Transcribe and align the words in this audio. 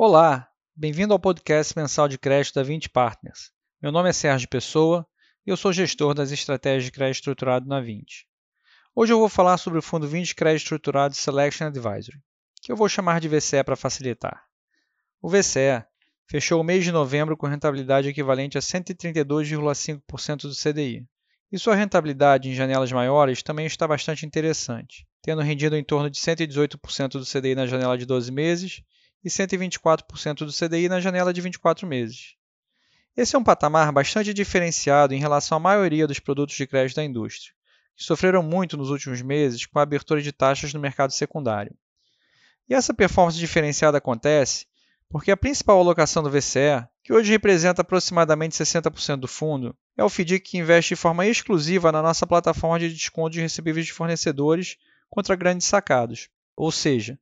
Olá, 0.00 0.48
bem-vindo 0.76 1.12
ao 1.12 1.18
podcast 1.18 1.76
mensal 1.76 2.06
de 2.06 2.16
crédito 2.16 2.54
da 2.54 2.62
20 2.62 2.88
Partners. 2.88 3.50
Meu 3.82 3.90
nome 3.90 4.08
é 4.08 4.12
Sérgio 4.12 4.48
Pessoa 4.48 5.04
e 5.44 5.50
eu 5.50 5.56
sou 5.56 5.72
gestor 5.72 6.14
das 6.14 6.30
estratégias 6.30 6.84
de 6.84 6.92
crédito 6.92 7.16
estruturado 7.16 7.66
na 7.66 7.80
20. 7.80 8.24
Hoje 8.94 9.12
eu 9.12 9.18
vou 9.18 9.28
falar 9.28 9.58
sobre 9.58 9.80
o 9.80 9.82
fundo 9.82 10.06
20 10.06 10.36
Crédito 10.36 10.62
Estruturado 10.62 11.16
Selection 11.16 11.66
Advisory, 11.66 12.16
que 12.62 12.70
eu 12.70 12.76
vou 12.76 12.88
chamar 12.88 13.18
de 13.18 13.26
VCE 13.26 13.64
para 13.64 13.74
facilitar. 13.74 14.40
O 15.20 15.28
VCE 15.28 15.82
fechou 16.28 16.60
o 16.60 16.64
mês 16.64 16.84
de 16.84 16.92
novembro 16.92 17.36
com 17.36 17.48
rentabilidade 17.48 18.08
equivalente 18.08 18.56
a 18.56 18.60
132,5% 18.60 20.42
do 20.42 20.54
CDI. 20.54 21.08
E 21.50 21.58
sua 21.58 21.74
rentabilidade 21.74 22.48
em 22.48 22.54
janelas 22.54 22.92
maiores 22.92 23.42
também 23.42 23.66
está 23.66 23.88
bastante 23.88 24.24
interessante, 24.24 25.08
tendo 25.20 25.42
rendido 25.42 25.76
em 25.76 25.82
torno 25.82 26.08
de 26.08 26.20
118% 26.20 27.08
do 27.14 27.26
CDI 27.26 27.56
na 27.56 27.66
janela 27.66 27.98
de 27.98 28.06
12 28.06 28.30
meses 28.30 28.80
e 29.24 29.28
124% 29.28 30.44
do 30.44 30.52
CDI 30.52 30.88
na 30.88 31.00
janela 31.00 31.32
de 31.32 31.40
24 31.40 31.86
meses. 31.86 32.34
Esse 33.16 33.34
é 33.34 33.38
um 33.38 33.44
patamar 33.44 33.90
bastante 33.90 34.32
diferenciado 34.32 35.12
em 35.12 35.18
relação 35.18 35.56
à 35.56 35.60
maioria 35.60 36.06
dos 36.06 36.20
produtos 36.20 36.56
de 36.56 36.66
crédito 36.66 36.96
da 36.96 37.04
indústria, 37.04 37.52
que 37.96 38.04
sofreram 38.04 38.42
muito 38.42 38.76
nos 38.76 38.90
últimos 38.90 39.20
meses 39.22 39.66
com 39.66 39.78
a 39.78 39.82
abertura 39.82 40.22
de 40.22 40.32
taxas 40.32 40.72
no 40.72 40.80
mercado 40.80 41.12
secundário. 41.12 41.74
E 42.68 42.74
essa 42.74 42.94
performance 42.94 43.38
diferenciada 43.38 43.98
acontece 43.98 44.66
porque 45.10 45.30
a 45.30 45.36
principal 45.36 45.78
alocação 45.80 46.22
do 46.22 46.30
VCE, 46.30 46.86
que 47.02 47.12
hoje 47.12 47.32
representa 47.32 47.80
aproximadamente 47.80 48.54
60% 48.54 49.16
do 49.16 49.26
fundo, 49.26 49.74
é 49.96 50.04
o 50.04 50.08
FDIC 50.08 50.50
que 50.50 50.58
investe 50.58 50.94
de 50.94 51.00
forma 51.00 51.26
exclusiva 51.26 51.90
na 51.90 52.02
nossa 52.02 52.26
plataforma 52.26 52.78
de 52.78 52.92
desconto 52.92 53.30
de 53.30 53.40
recebíveis 53.40 53.86
de 53.86 53.92
fornecedores 53.92 54.76
contra 55.08 55.34
grandes 55.34 55.66
sacados. 55.66 56.28
Ou 56.54 56.70
seja, 56.70 57.18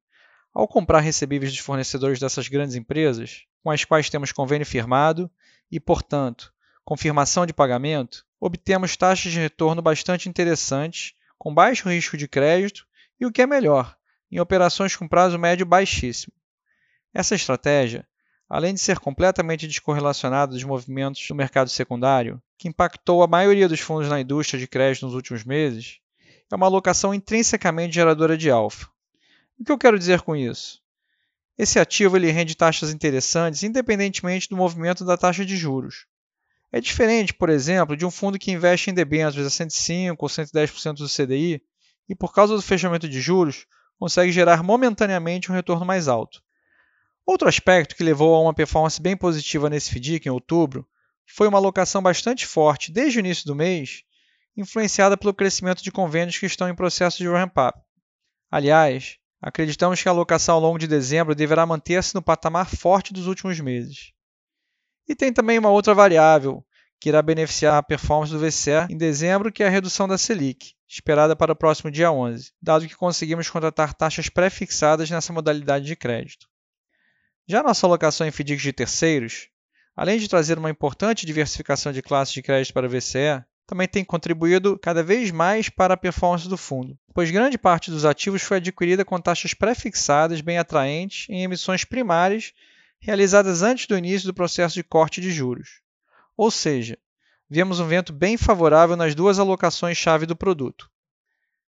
ao 0.57 0.67
comprar 0.67 1.01
recebíveis 1.01 1.53
dos 1.53 1.61
fornecedores 1.61 2.19
dessas 2.19 2.49
grandes 2.49 2.77
empresas, 2.77 3.45
com 3.63 3.71
as 3.71 3.85
quais 3.85 4.09
temos 4.09 4.33
convênio 4.33 4.65
firmado 4.65 5.31
e, 5.71 5.79
portanto, 5.79 6.51
confirmação 6.83 7.45
de 7.45 7.53
pagamento, 7.53 8.25
obtemos 8.41 8.97
taxas 8.97 9.33
de 9.33 9.39
retorno 9.39 9.83
bastante 9.83 10.31
interessantes, 10.31 11.13
com 11.37 11.53
baixo 11.53 11.91
risco 11.91 12.17
de 12.17 12.27
crédito 12.27 12.87
e, 13.21 13.27
o 13.27 13.31
que 13.31 13.43
é 13.43 13.47
melhor, 13.47 13.95
em 14.33 14.41
operações 14.41 14.97
com 14.97 15.07
prazo 15.07 15.39
médio 15.39 15.67
baixíssimo. 15.67 16.33
Essa 17.13 17.35
estratégia, 17.35 18.09
além 18.49 18.73
de 18.73 18.81
ser 18.81 18.99
completamente 18.99 19.69
descorrelacionada 19.69 20.53
dos 20.53 20.65
movimentos 20.65 21.23
do 21.29 21.35
mercado 21.35 21.69
secundário, 21.69 22.43
que 22.57 22.67
impactou 22.67 23.23
a 23.23 23.27
maioria 23.27 23.69
dos 23.69 23.81
fundos 23.81 24.09
na 24.09 24.23
indústria 24.23 24.59
de 24.59 24.67
crédito 24.67 25.05
nos 25.05 25.15
últimos 25.15 25.45
meses, 25.45 25.99
é 26.51 26.57
uma 26.57 26.65
alocação 26.65 27.13
intrinsecamente 27.13 27.95
geradora 27.95 28.39
de 28.39 28.51
alfa. 28.51 28.96
O 29.59 29.65
que 29.65 29.73
eu 29.73 29.79
quero 29.79 29.99
dizer 29.99 30.21
com 30.21 30.37
isso? 30.37 30.81
Esse 31.57 31.79
ativo 31.79 32.17
ele 32.17 32.31
rende 32.31 32.55
taxas 32.55 32.91
interessantes 32.91 33.63
independentemente 33.63 34.49
do 34.49 34.57
movimento 34.57 35.05
da 35.05 35.17
taxa 35.17 35.47
de 35.47 35.57
juros. 35.57 36.07
É 36.71 36.81
diferente, 36.81 37.33
por 37.33 37.49
exemplo, 37.49 37.97
de 37.97 38.05
um 38.05 38.11
fundo 38.11 38.39
que 38.39 38.51
investe 38.51 38.91
em 38.91 38.95
debêntures 38.95 39.47
a 39.47 39.51
105 39.51 40.23
ou 40.23 40.29
110% 40.29 40.95
do 40.95 41.09
CDI 41.09 41.63
e, 42.07 42.15
por 42.15 42.35
causa 42.35 42.55
do 42.55 42.61
fechamento 42.61 43.09
de 43.09 43.21
juros, 43.21 43.67
consegue 43.99 44.31
gerar 44.31 44.63
momentaneamente 44.63 45.51
um 45.51 45.55
retorno 45.55 45.87
mais 45.87 46.07
alto. 46.07 46.43
Outro 47.25 47.49
aspecto 47.49 47.97
que 47.97 48.05
levou 48.05 48.35
a 48.35 48.41
uma 48.41 48.55
performance 48.55 49.01
bem 49.01 49.17
positiva 49.17 49.71
nesse 49.71 49.91
FDIC 49.91 50.27
em 50.27 50.31
outubro 50.31 50.87
foi 51.27 51.49
uma 51.49 51.59
alocação 51.59 52.03
bastante 52.03 52.47
forte 52.47 52.93
desde 52.93 53.19
o 53.19 53.21
início 53.21 53.47
do 53.47 53.55
mês, 53.55 54.03
influenciada 54.57 55.17
pelo 55.17 55.35
crescimento 55.35 55.83
de 55.83 55.91
convênios 55.91 56.39
que 56.39 56.47
estão 56.47 56.69
em 56.69 56.75
processo 56.75 57.19
de 57.19 57.27
ramp-up. 57.27 57.81
Aliás, 58.51 59.17
Acreditamos 59.41 60.03
que 60.03 60.09
a 60.09 60.13
alocação 60.13 60.55
ao 60.55 60.61
longo 60.61 60.79
de 60.79 60.87
dezembro 60.87 61.35
deverá 61.35 61.67
manter-se 61.67 62.15
no 62.15 62.23
patamar 62.23 62.69
forte 62.69 63.13
dos 63.13 63.27
últimos 63.27 63.61
meses. 63.61 64.13
E 65.09 65.15
tem 65.15 65.33
também 65.33 65.59
uma 65.59 65.71
outra 65.71 65.95
variável 65.95 66.65
que 66.99 67.11
irá 67.11 67.21
beneficiar 67.23 67.75
a 67.77 67.83
performance 67.83 68.33
do 68.33 68.39
VCE 68.39 68.87
em 68.91 68.97
dezembro, 68.97 69.53
que 69.53 69.63
é 69.63 69.67
a 69.67 69.71
redução 69.71 70.09
da 70.09 70.17
Selic, 70.17 70.73
esperada 70.89 71.37
para 71.37 71.53
o 71.53 71.57
próximo 71.57 71.91
dia 71.91 72.11
11, 72.11 72.53
dado 72.61 72.89
que 72.89 72.97
conseguimos 72.97 73.51
contratar 73.51 73.93
taxas 73.93 74.29
pré-fixadas 74.29 75.11
nessa 75.11 75.33
modalidade 75.33 75.85
de 75.85 75.95
crédito. 75.95 76.49
Já 77.47 77.63
nossa 77.63 77.87
alocação 77.87 78.27
em 78.27 78.31
FDICs 78.31 78.63
de 78.63 78.73
terceiros, 78.73 79.49
além 79.95 80.19
de 80.19 80.29
trazer 80.29 80.59
uma 80.59 80.71
importante 80.71 81.27
diversificação 81.27 81.93
de 81.93 82.03
classes 82.03 82.35
de 82.35 82.43
crédito 82.43 82.73
para 82.73 82.87
o 82.87 82.91
VCE, 82.91 83.45
também 83.67 83.89
tem 83.89 84.05
contribuído 84.05 84.79
cada 84.79 85.03
vez 85.03 85.31
mais 85.31 85.69
para 85.69 85.95
a 85.95 85.97
performance 85.97 86.49
do 86.49 86.57
fundo, 86.57 86.97
pois 87.13 87.31
grande 87.31 87.59
parte 87.59 87.91
dos 87.91 88.05
ativos 88.05 88.43
foi 88.43 88.59
adquirida 88.59 89.05
com 89.05 89.21
taxas 89.21 89.55
pré-fixadas 89.55 90.41
bem 90.41 90.57
atraentes 90.57 91.29
em 91.29 91.43
emissões 91.43 91.85
primárias 91.85 92.53
realizadas 93.01 93.63
antes 93.63 93.87
do 93.87 93.99
início 93.99 94.27
do 94.27 94.35
processo 94.35 94.75
de 94.75 94.85
corte 94.85 95.21
de 95.21 95.33
juros. 95.33 95.81
Ou 96.37 96.51
seja, 96.51 96.97
vemos 97.51 97.81
um 97.81 97.87
vento 97.87 98.13
bem 98.13 98.37
favorável 98.37 98.97
nas 98.97 99.15
duas 99.15 99.39
alocações-chave 99.39 100.27
do 100.27 100.37
produto. 100.37 100.91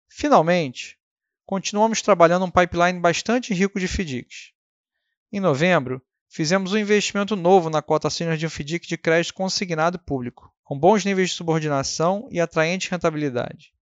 Finalmente, 0.08 0.96
continuamos 1.44 2.00
trabalhando 2.00 2.44
um 2.44 2.50
pipeline 2.50 3.00
bastante 3.00 3.52
rico 3.52 3.80
de 3.80 3.88
FDICs. 3.88 4.52
Em 5.32 5.40
novembro, 5.40 6.00
fizemos 6.28 6.72
um 6.72 6.78
investimento 6.78 7.34
novo 7.34 7.68
na 7.70 7.82
cota 7.82 8.08
senior 8.08 8.36
de 8.36 8.46
um 8.46 8.50
FDIC 8.50 8.86
de 8.86 8.96
crédito 8.96 9.34
consignado 9.34 9.98
público, 9.98 10.52
com 10.68 10.78
bons 10.78 11.02
níveis 11.02 11.30
de 11.30 11.34
subordinação 11.34 12.28
e 12.30 12.38
atraente 12.38 12.90
rentabilidade. 12.90 13.72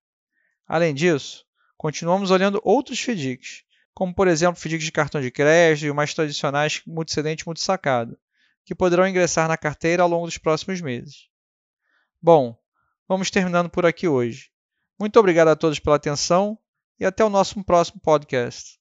Além 0.69 0.95
disso, 0.95 1.45
continuamos 1.77 2.31
olhando 2.31 2.61
outros 2.63 3.01
FDICs, 3.01 3.65
como 3.93 4.15
por 4.15 4.29
exemplo 4.29 4.61
FDICs 4.61 4.85
de 4.85 4.93
cartão 4.93 5.21
de 5.21 5.33
crédito 5.33 5.89
e 5.89 5.93
mais 5.93 6.15
tradicionais 6.15 6.83
multicedente 6.87 7.43
e 7.43 7.47
multisacado, 7.47 8.17
que 8.65 8.73
poderão 8.73 9.05
ingressar 9.05 9.49
na 9.49 9.57
carteira 9.57 10.05
ao 10.05 10.09
longo 10.09 10.27
dos 10.27 10.39
próximos 10.39 10.81
meses. 10.81 11.29
Bom, 12.23 12.57
vamos 13.09 13.33
terminando 13.33 13.69
por 13.69 13.85
aqui 13.85 14.07
hoje. 14.07 14.53
Muito 14.97 15.19
obrigado 15.19 15.49
a 15.49 15.57
todos 15.57 15.81
pela 15.81 15.97
atenção 15.97 16.57
e 17.01 17.05
até 17.05 17.25
o 17.25 17.29
nosso 17.29 17.65
próximo 17.65 18.01
podcast. 18.01 18.79